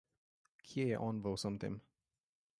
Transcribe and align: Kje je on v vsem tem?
Kje 0.69 0.85
je 0.87 0.97
on 1.09 1.21
v 1.27 1.33
vsem 1.35 1.59
tem? 1.65 1.81